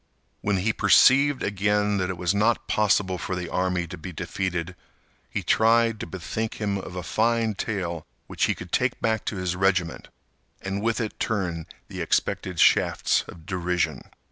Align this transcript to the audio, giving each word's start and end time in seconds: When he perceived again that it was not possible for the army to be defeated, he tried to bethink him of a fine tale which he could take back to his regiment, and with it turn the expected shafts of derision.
When 0.41 0.57
he 0.57 0.73
perceived 0.73 1.43
again 1.43 1.97
that 1.97 2.09
it 2.09 2.17
was 2.17 2.33
not 2.33 2.67
possible 2.67 3.19
for 3.19 3.35
the 3.35 3.47
army 3.49 3.85
to 3.85 3.99
be 3.99 4.11
defeated, 4.11 4.75
he 5.29 5.43
tried 5.43 5.99
to 5.99 6.07
bethink 6.07 6.55
him 6.55 6.79
of 6.79 6.95
a 6.95 7.03
fine 7.03 7.53
tale 7.53 8.07
which 8.25 8.45
he 8.45 8.55
could 8.55 8.71
take 8.71 8.99
back 8.99 9.25
to 9.25 9.35
his 9.37 9.55
regiment, 9.55 10.07
and 10.59 10.81
with 10.81 10.99
it 10.99 11.19
turn 11.19 11.67
the 11.87 12.01
expected 12.01 12.59
shafts 12.59 13.23
of 13.27 13.45
derision. 13.45 14.01